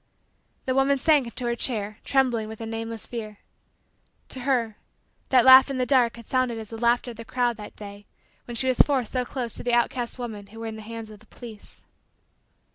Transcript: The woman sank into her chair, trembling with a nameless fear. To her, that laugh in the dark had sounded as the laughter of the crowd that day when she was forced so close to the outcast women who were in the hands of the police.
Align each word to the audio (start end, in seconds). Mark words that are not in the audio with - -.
The 0.65 0.73
woman 0.73 0.97
sank 0.97 1.27
into 1.27 1.45
her 1.45 1.55
chair, 1.55 1.99
trembling 2.03 2.47
with 2.47 2.59
a 2.59 2.65
nameless 2.65 3.05
fear. 3.05 3.37
To 4.29 4.39
her, 4.39 4.75
that 5.29 5.45
laugh 5.45 5.69
in 5.69 5.77
the 5.77 5.85
dark 5.85 6.15
had 6.15 6.25
sounded 6.25 6.57
as 6.57 6.71
the 6.71 6.77
laughter 6.79 7.11
of 7.11 7.17
the 7.17 7.23
crowd 7.23 7.55
that 7.57 7.75
day 7.75 8.07
when 8.45 8.55
she 8.55 8.67
was 8.67 8.79
forced 8.79 9.11
so 9.11 9.23
close 9.23 9.53
to 9.57 9.63
the 9.63 9.73
outcast 9.73 10.17
women 10.17 10.47
who 10.47 10.59
were 10.59 10.65
in 10.65 10.75
the 10.75 10.81
hands 10.81 11.11
of 11.11 11.19
the 11.19 11.27
police. 11.27 11.85